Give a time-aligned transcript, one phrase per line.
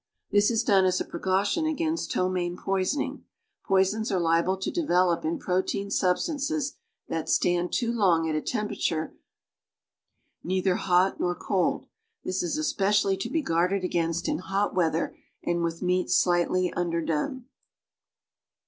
[0.31, 3.23] This IS done as a precaution against ptomaine poisoning.
[3.67, 6.73] Poisons are liable to develop in j)rotein substances
[7.07, 9.13] that stand too long at a temperature
[10.43, 11.85] neither hot nor cold.
[12.25, 16.73] I'his is es pecially to be giuirded against in hot weather and with meats slightly
[16.73, 17.45] under done.